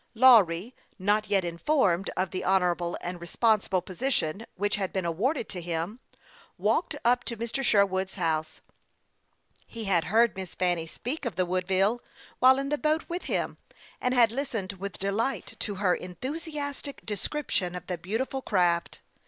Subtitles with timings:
[0.15, 5.61] Lawry, not yet informed of the honorable and responsible position which had been awarded to
[5.61, 5.99] him,
[6.57, 7.63] walked up to Mr.
[7.63, 8.61] Sherwood's house.
[9.67, 12.01] He had heard Miss Fanny speak of the Woodville,
[12.39, 13.59] while in the boat with him,
[14.01, 19.01] and had listened with delight to her enthusiastic description of the beautiful craft.